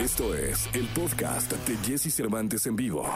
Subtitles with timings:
[0.00, 3.06] Esto es el podcast de Jesse Cervantes en vivo.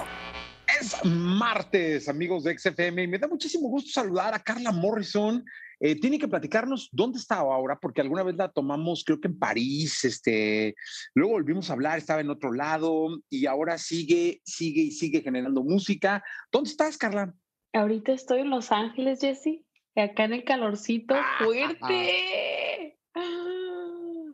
[0.79, 5.43] Es martes, amigos de XFM, y me da muchísimo gusto saludar a Carla Morrison.
[5.81, 9.39] Eh, tiene que platicarnos dónde está ahora, porque alguna vez la tomamos, creo que en
[9.39, 10.75] París, este,
[11.15, 15.65] luego volvimos a hablar, estaba en otro lado, y ahora sigue, sigue y sigue generando
[15.65, 16.23] música.
[16.53, 17.33] ¿Dónde estás, Carla?
[17.73, 19.65] Ahorita estoy en Los Ángeles, Jesse,
[19.97, 22.99] acá en el calorcito Ah, fuerte.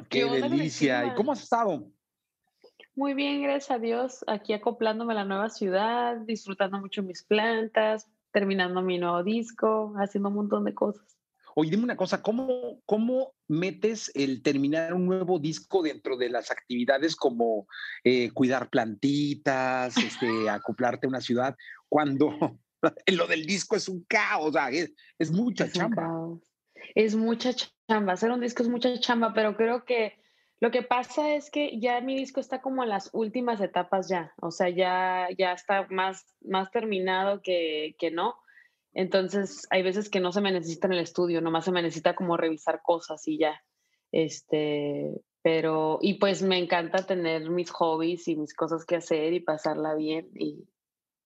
[0.08, 1.06] ¡Qué onda con el delicia!
[1.06, 1.92] ¿Y cómo has estado?
[2.94, 4.24] Muy bien, gracias a Dios.
[4.26, 10.28] Aquí acoplándome a la nueva ciudad, disfrutando mucho mis plantas, terminando mi nuevo disco, haciendo
[10.28, 11.16] un montón de cosas.
[11.54, 16.50] Oye, dime una cosa, ¿cómo, ¿cómo metes el terminar un nuevo disco dentro de las
[16.50, 17.66] actividades como
[18.04, 21.56] eh, cuidar plantitas, este, acoplarte a una ciudad,
[21.88, 22.58] cuando
[23.06, 26.08] lo del disco es un caos, o sea, es, es mucha Es chamba?
[26.94, 27.52] Es mucha
[27.88, 28.12] chamba.
[28.12, 30.14] Hacer un disco es mucha chamba, pero creo que
[30.60, 34.34] lo que pasa es que ya mi disco está como en las últimas etapas ya.
[34.42, 38.34] O sea, ya, ya está más, más terminado que, que no.
[38.92, 42.14] Entonces, hay veces que no se me necesita en el estudio, nomás se me necesita
[42.14, 43.62] como revisar cosas y ya.
[44.12, 49.40] Este, pero, y pues me encanta tener mis hobbies y mis cosas que hacer y
[49.40, 50.68] pasarla bien y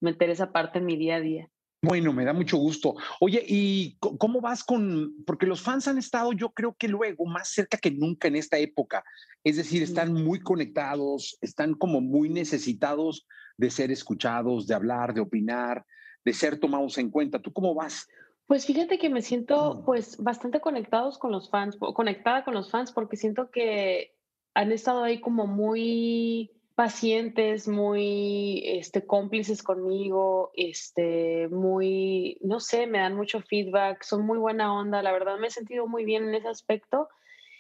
[0.01, 1.51] meter esa parte en mi día a día.
[1.85, 2.95] Bueno, me da mucho gusto.
[3.21, 7.49] Oye, ¿y cómo vas con, porque los fans han estado, yo creo que luego, más
[7.49, 9.05] cerca que nunca en esta época,
[9.45, 13.27] es decir, están muy conectados, están como muy necesitados
[13.59, 15.85] de ser escuchados, de hablar, de opinar,
[16.25, 17.39] de ser tomados en cuenta.
[17.39, 18.09] ¿Tú cómo vas?
[18.47, 19.85] Pues fíjate que me siento Mm.
[19.85, 24.15] pues bastante conectados con los fans, conectada con los fans porque siento que
[24.55, 32.99] han estado ahí como muy pacientes, muy este, cómplices conmigo, este, muy, no sé, me
[32.99, 36.35] dan mucho feedback, son muy buena onda, la verdad me he sentido muy bien en
[36.35, 37.09] ese aspecto.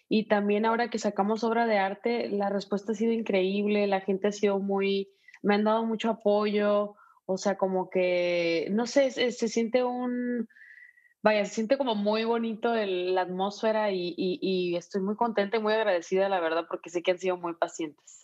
[0.08, 4.28] Y también ahora que sacamos obra de arte, la respuesta ha sido increíble, la gente
[4.28, 5.08] ha sido muy,
[5.42, 10.48] me han dado mucho apoyo, o sea, como que, no sé, se, se siente un,
[11.24, 15.60] vaya, se siente como muy bonito el- la atmósfera y, y- estoy muy contenta y
[15.60, 18.20] muy agradecida, la verdad, porque sé que han sido muy pacientes.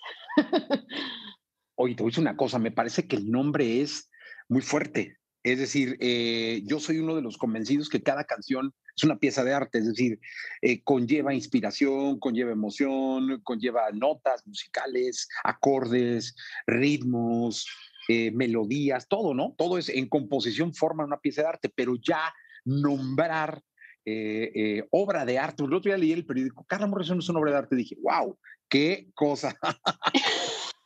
[1.76, 4.10] Oye, te voy a decir una cosa, me parece que el nombre es
[4.50, 5.16] muy fuerte.
[5.42, 9.42] Es decir, eh, yo soy uno de los convencidos que cada canción es una pieza
[9.44, 10.20] de arte, es decir,
[10.60, 17.66] eh, conlleva inspiración, conlleva emoción, conlleva notas musicales, acordes, ritmos,
[18.08, 19.54] eh, melodías, todo, ¿no?
[19.56, 22.30] Todo es en composición forma una pieza de arte, pero ya
[22.64, 23.62] nombrar
[24.04, 27.38] eh, eh, obra de arte, el otro día leí el periódico, Carla Morrison es una
[27.40, 28.38] obra de arte, dije, wow,
[28.68, 29.54] qué cosa.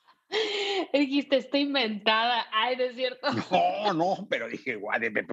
[0.93, 2.47] Dijiste, está inventada.
[2.53, 3.27] Ay, no es cierto.
[3.51, 5.27] No, no, pero dije, guau, de, de-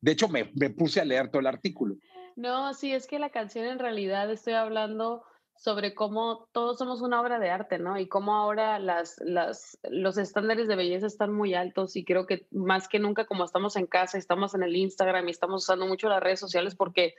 [0.00, 1.96] de hecho me, me puse a leer todo el artículo.
[2.36, 5.22] No, sí, es que la canción en realidad estoy hablando
[5.56, 7.98] sobre cómo todos somos una obra de arte, ¿no?
[7.98, 12.46] Y cómo ahora las, las, los estándares de belleza están muy altos y creo que
[12.50, 16.08] más que nunca como estamos en casa, estamos en el Instagram y estamos usando mucho
[16.08, 17.14] las redes sociales porque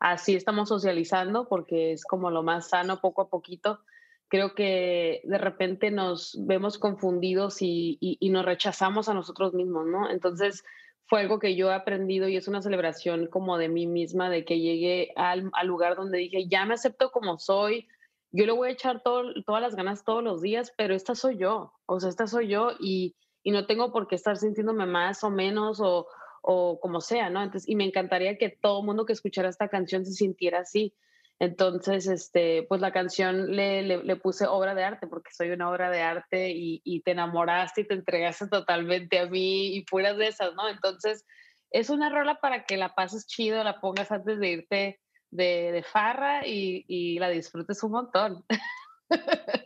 [0.00, 3.80] así estamos socializando, porque es como lo más sano poco a poquito.
[4.28, 9.86] Creo que de repente nos vemos confundidos y, y, y nos rechazamos a nosotros mismos,
[9.86, 10.10] ¿no?
[10.10, 10.64] Entonces,
[11.06, 14.44] fue algo que yo he aprendido y es una celebración como de mí misma, de
[14.44, 17.88] que llegué al, lugar donde dije, ya me acepto como soy,
[18.32, 21.72] yo le voy a echar todas las ganas todos los días, pero esta soy yo,
[21.86, 25.30] o sea, esta soy yo y, y no tengo por qué estar sintiéndome más o
[25.30, 26.08] menos o,
[26.46, 27.42] o como sea, ¿no?
[27.42, 30.94] Entonces, y me encantaría que todo el mundo que escuchara esta canción se sintiera así.
[31.40, 35.90] Entonces, este, pues la canción le, le, puse obra de arte porque soy una obra
[35.90, 40.28] de arte y, y, te enamoraste y te entregaste totalmente a mí y puras de
[40.28, 40.68] esas, ¿no?
[40.68, 41.26] Entonces,
[41.70, 45.00] es una rola para que la pases chido, la pongas antes de irte
[45.30, 48.44] de, de farra y, y, la disfrutes un montón.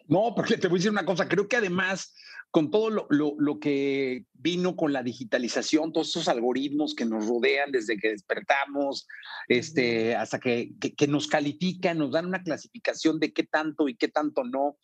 [0.08, 2.14] No, porque te voy a decir una cosa, creo que además
[2.50, 7.26] con todo lo, lo, lo, que vino con la digitalización, todos esos algoritmos que nos
[7.26, 9.06] rodean desde que despertamos,
[9.48, 13.96] este, hasta que, que, que nos califican, nos dan una clasificación de qué tanto y
[13.96, 14.78] qué tanto no,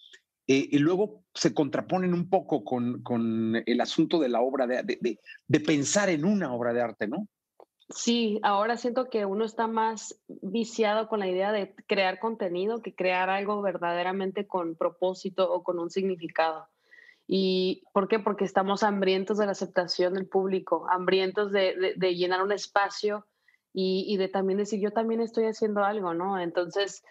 [0.46, 4.82] eh, y luego se contraponen un poco con, con el asunto de la obra, de,
[4.82, 5.18] de, de,
[5.48, 7.28] de pensar en una obra de arte, ¿no?
[7.90, 12.94] Sí, ahora siento que uno está más viciado con la idea de crear contenido que
[12.94, 16.66] crear algo verdaderamente con propósito o con un significado.
[17.26, 18.18] ¿Y por qué?
[18.18, 23.26] Porque estamos hambrientos de la aceptación del público, hambrientos de, llenar un espacio
[23.72, 26.38] y, y, de también decir, yo también estoy haciendo algo, ¿no?
[26.38, 27.02] Entonces,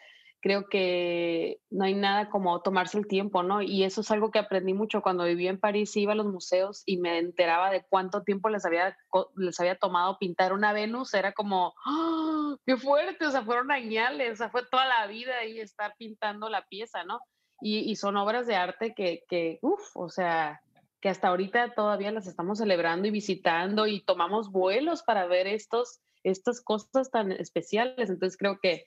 [0.44, 3.62] creo que no hay nada como tomarse el tiempo, ¿no?
[3.62, 6.84] Y eso es algo que aprendí mucho cuando vivía en París, iba a los museos
[6.86, 8.98] y me enteraba de cuánto tiempo les había,
[9.38, 14.34] les había tomado pintar una Venus, era como, ¡oh, qué fuerte, o sea, fueron añales,
[14.34, 17.22] o sea, fue toda la vida ahí estar pintando la pieza, ¿no?
[17.62, 20.62] y, son obras de arte que, que uff, o sea,
[21.00, 26.02] que hasta ahorita todavía las estamos celebrando y visitando y tomamos vuelos para ver estos,
[26.24, 28.10] estas cosas tan especiales.
[28.10, 28.86] Entonces creo que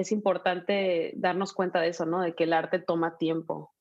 [0.00, 2.22] es importante darnos cuenta de eso, ¿no?
[2.22, 3.72] De que el arte toma tiempo.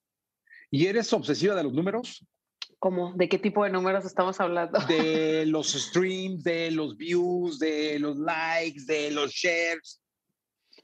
[0.72, 2.26] ¿Y eres obsesiva de los números?
[2.78, 3.14] ¿Cómo?
[3.14, 4.80] ¿De qué tipo de números estamos hablando?
[4.88, 10.02] De los streams, de los views, de los likes, de los shares.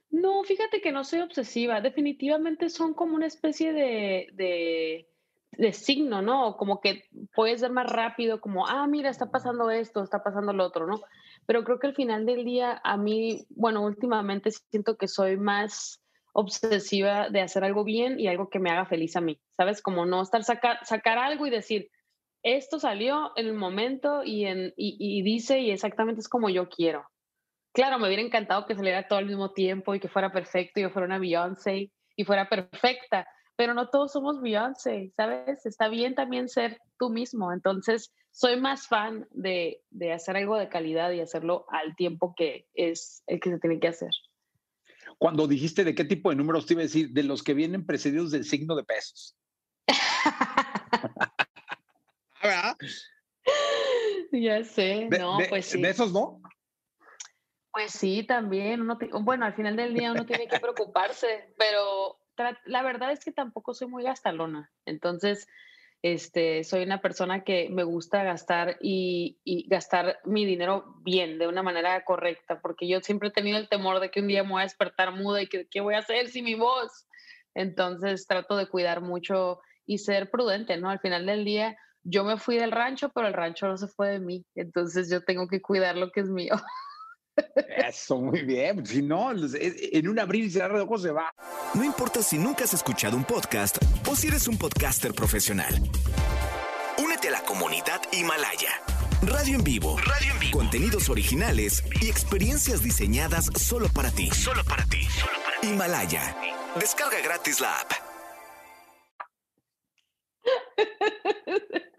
[0.10, 1.82] No, fíjate que no soy obsesiva.
[1.82, 5.08] Definitivamente son como una especie de, de,
[5.52, 6.58] de signo, ¿no?
[6.58, 7.04] Como que
[7.34, 11.02] puedes ver más rápido, como, ah, mira, está pasando esto, está pasando lo otro, ¿no?
[11.46, 16.02] Pero creo que al final del día, a mí, bueno, últimamente siento que soy más
[16.34, 19.82] obsesiva de hacer algo bien y algo que me haga feliz a mí, ¿sabes?
[19.82, 21.90] Como no estar sacar, sacar algo y decir,
[22.44, 27.10] esto salió en el momento y, en, y, dice y exactamente es como yo quiero.
[27.74, 30.84] Claro, me hubiera encantado que saliera todo al mismo tiempo y que fuera perfecto y
[30.84, 35.66] yo fuera una Beyoncé y fuera perfecta, pero no todos somos Beyoncé, ¿sabes?
[35.66, 37.54] Está bien también ser tú mismo.
[37.54, 42.68] Entonces, soy más fan de, de hacer algo de calidad y hacerlo al tiempo que
[42.74, 44.12] es el que se tiene que hacer.
[45.18, 47.86] Cuando dijiste de qué tipo de números te iba a decir, de los que vienen
[47.86, 49.38] precedidos del signo de pesos.
[52.44, 52.76] ¿Verdad?
[54.32, 55.82] Ya sé, no, pues sí.
[55.82, 56.42] ¿De esos no?
[57.72, 58.82] Pues sí, también.
[58.82, 62.18] Uno bueno, al final del día uno tiene que preocuparse, pero
[62.66, 64.72] la verdad es que tampoco soy muy gastalona.
[64.86, 65.48] Entonces,
[66.02, 71.64] este, soy una persona que me gusta gastar y, gastar mi dinero bien, de una
[71.64, 74.62] manera correcta, porque yo siempre he tenido el temor de que un día me voy
[74.62, 77.08] a despertar muda y que qué voy a hacer sin mi voz.
[77.56, 80.92] Entonces trato de cuidar mucho y ser prudente, ¿no?
[80.92, 84.10] Al final del día yo me fui del rancho, pero el rancho no se fue
[84.10, 86.54] de mí, entonces yo tengo que cuidar lo que es mío.
[87.90, 88.86] Eso, muy bien.
[88.86, 91.34] Si no, en un abrir y cerrar de ojos se va.
[91.76, 93.78] No importa si nunca has escuchado un podcast
[94.10, 95.76] o si eres un podcaster profesional.
[96.98, 98.82] Únete a la comunidad Himalaya.
[99.22, 99.98] Radio en vivo.
[99.98, 100.58] Radio en vivo.
[100.58, 104.32] Contenidos originales y experiencias diseñadas solo para ti.
[104.32, 105.04] Solo para ti.
[105.04, 105.68] Solo para ti.
[105.68, 106.38] Himalaya.
[106.80, 107.92] Descarga gratis la app.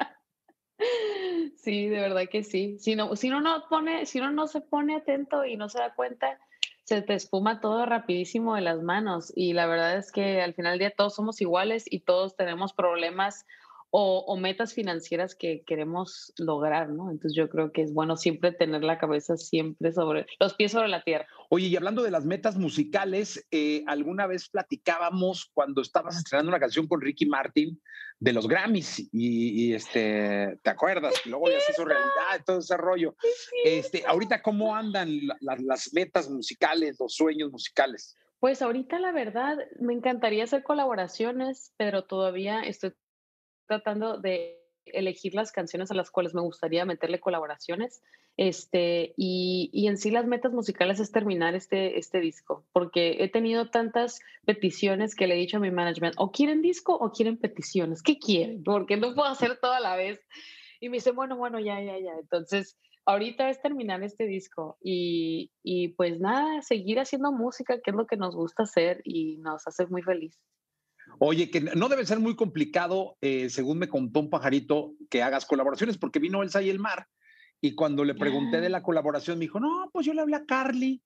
[1.57, 2.79] Sí, de verdad que sí.
[2.79, 5.81] Si, no, si, uno no pone, si uno no se pone atento y no se
[5.81, 6.39] da cuenta,
[6.87, 9.33] se te espuma todo rapidísimo de las manos.
[9.35, 12.73] Y la verdad es que al final del día todos somos iguales y todos tenemos
[12.73, 13.45] problemas
[13.91, 17.11] o, metas financieras que queremos lograr, ¿no?
[17.11, 20.89] Entonces yo creo que es bueno siempre tener la cabeza siempre sobre, los pies sobre
[20.89, 21.27] la tierra.
[21.49, 26.61] Oye, y hablando de las metas musicales, eh, alguna vez platicábamos cuando estabas estrenando una
[26.61, 27.81] canción con Ricky Martin
[28.19, 31.15] de los Grammys y, este, ¿te acuerdas?
[31.25, 33.15] Y luego ya se hizo realidad, todo ese rollo.
[33.65, 38.17] Este, ahorita, ¿cómo andan las metas musicales, los sueños musicales?
[38.39, 42.93] Pues ahorita la verdad me encantaría hacer colaboraciones, pero todavía estoy
[43.67, 48.03] tratando de elegir las canciones a las cuales me gustaría meterle colaboraciones.
[48.37, 53.29] Este, y, y, en sí las metas musicales es terminar este, este disco, porque he
[53.31, 57.39] tenido tantas peticiones que le he dicho a mi management, o quieren disco o quieren
[57.39, 58.63] peticiones, ¿qué quieren?
[58.63, 60.21] Porque no puedo hacer todo a la vez.
[60.81, 62.13] Y me dice, bueno, bueno, ya, ya, ya.
[62.21, 62.77] Entonces,
[63.07, 68.07] ahorita es terminar este disco y, y pues nada, seguir haciendo música, que es lo
[68.07, 70.39] que nos gusta hacer y nos hace muy feliz.
[71.19, 75.47] Oye, que no debe ser muy complicado, eh, según me contó un pajarito, que hagas
[75.47, 77.07] colaboraciones, porque vino Elsa y el mar.
[77.61, 80.45] Y cuando le pregunté de la colaboración, me dijo, no, pues yo le hablé a
[80.45, 81.03] Carly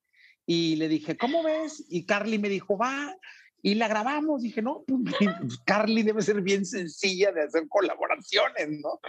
[0.46, 1.84] y le dije, ¿cómo ves?
[1.88, 3.14] Y Carly me dijo, va,
[3.62, 4.42] y la grabamos.
[4.42, 5.00] Dije, no, pues,
[5.40, 9.00] pues, Carly debe ser bien sencilla de hacer colaboraciones, ¿no?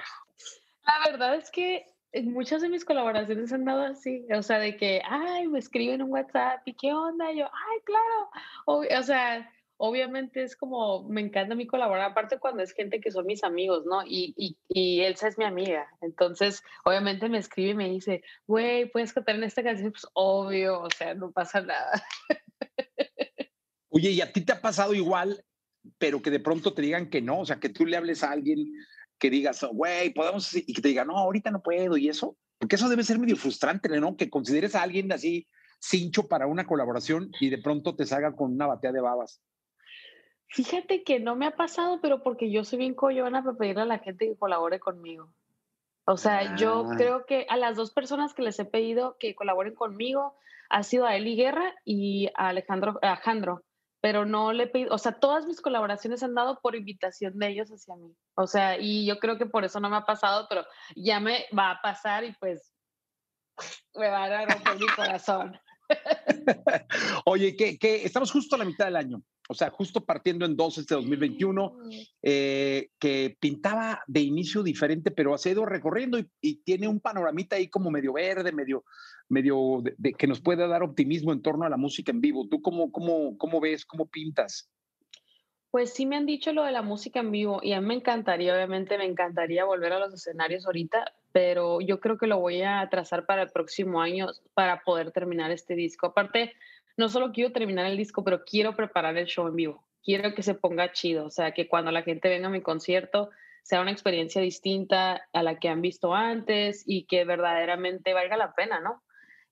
[0.86, 1.86] La verdad es que
[2.24, 6.12] muchas de mis colaboraciones han dado así, o sea, de que, ay, me escriben un
[6.12, 8.30] WhatsApp y qué onda, yo, ay, claro,
[8.66, 9.50] o, o sea,
[9.84, 13.84] obviamente es como, me encanta mí colaborar, aparte cuando es gente que son mis amigos,
[13.88, 14.04] ¿no?
[14.06, 18.92] Y, y, y Elsa es mi amiga, entonces obviamente me escribe y me dice, güey,
[18.92, 19.92] ¿puedes cantar en esta canción?
[19.92, 22.00] Pues obvio, o sea, no pasa nada.
[23.90, 25.44] Oye, ¿y a ti te ha pasado igual,
[25.98, 27.40] pero que de pronto te digan que no?
[27.40, 28.72] O sea, que tú le hables a alguien
[29.18, 32.76] que digas, güey, podemos, y que te diga, no, ahorita no puedo, y eso, porque
[32.76, 34.16] eso debe ser medio frustrante, ¿no?
[34.16, 35.48] Que consideres a alguien así
[35.80, 39.42] cincho para una colaboración y de pronto te salga con una batea de babas.
[40.54, 43.86] Fíjate que no me ha pasado, pero porque yo soy bien coyona para pedirle a
[43.86, 45.34] la gente que colabore conmigo.
[46.06, 46.96] O sea, yo ah.
[46.98, 50.36] creo que a las dos personas que les he pedido que colaboren conmigo
[50.70, 53.64] ha sido a Eli Guerra y a Alejandro, Alejandro,
[54.02, 57.48] pero no le he pedido, o sea, todas mis colaboraciones han dado por invitación de
[57.48, 58.14] ellos hacia mí.
[58.36, 60.66] O sea, y yo creo que por eso no me ha pasado, pero
[60.98, 62.74] ya me va a pasar y pues
[63.96, 65.58] me va a romper mi corazón.
[67.26, 69.22] Oye, que, que estamos justo a la mitad del año.
[69.52, 71.78] O sea, justo partiendo en dos este 2021,
[72.24, 77.68] eh, que pintaba de inicio diferente, pero ha ido recorriendo y, tiene un panoramita ahí
[77.68, 78.86] como medio verde, medio,
[79.28, 82.48] medio de, que nos puede dar optimismo en torno a la música en vivo.
[82.50, 84.72] ¿Tú cómo, cómo, cómo ves, cómo pintas?
[85.70, 87.96] Pues sí me han dicho lo de la música en vivo y a mí me
[87.96, 92.62] encantaría, obviamente me encantaría volver a los escenarios ahorita, pero yo creo que lo voy
[92.62, 96.08] a trazar para el próximo año para poder terminar este disco.
[96.08, 96.54] Aparte,
[97.02, 99.84] no solo quiero terminar el disco, pero quiero preparar el show en vivo.
[100.04, 103.32] Quiero que se ponga chido, o sea, que cuando la gente venga a mi concierto
[103.64, 108.54] sea una experiencia distinta a la que han visto antes y que verdaderamente valga la
[108.54, 109.02] pena, ¿no?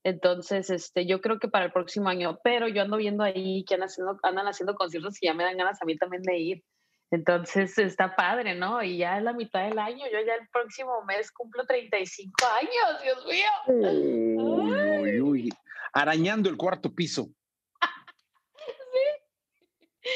[0.04, 3.74] Entonces, este, yo creo que para el próximo año, pero yo ando viendo ahí que
[3.74, 6.64] andan haciendo, andan haciendo conciertos y ya me dan ganas a mí también de ir.
[7.10, 8.80] Entonces está padre, ¿no?
[8.80, 13.02] Y ya es la mitad del año, yo ya el próximo mes cumplo 35 años,
[13.02, 13.50] Dios mío.
[15.02, 15.48] Uy, uy,
[15.92, 17.28] arañando el cuarto piso.
[20.02, 20.10] sí.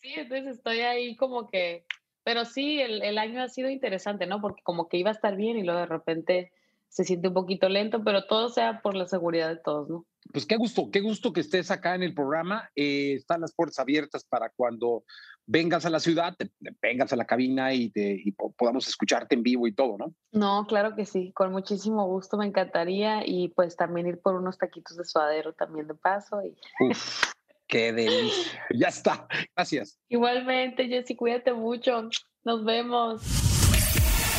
[0.00, 1.84] Sí, entonces estoy ahí como que,
[2.24, 4.40] pero sí, el, el año ha sido interesante, ¿no?
[4.40, 6.52] Porque como que iba a estar bien y luego de repente
[6.88, 10.06] se siente un poquito lento, pero todo sea por la seguridad de todos, ¿no?
[10.32, 12.70] Pues qué gusto, qué gusto que estés acá en el programa.
[12.74, 15.04] Eh, están las puertas abiertas para cuando
[15.46, 16.36] vengas a la ciudad,
[16.82, 18.22] vengas a la cabina y, te,
[18.56, 20.14] podamos escucharte en vivo y todo, ¿no?
[20.32, 24.58] No, claro que sí, con muchísimo gusto, me encantaría y pues también ir por unos
[24.58, 26.42] taquitos de suadero también de paso.
[26.42, 26.54] Y...
[26.84, 27.27] Uf,
[27.68, 28.64] qué delicia.
[28.74, 29.98] Ya está, gracias.
[30.08, 32.08] Igualmente, Jessy, cuídate mucho.
[32.44, 33.22] Nos vemos.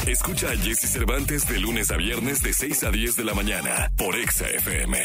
[0.08, 3.92] Escucha a Jesse Cervantes de lunes a viernes de 6 a 10 de la mañana
[3.98, 4.98] por Exa FM.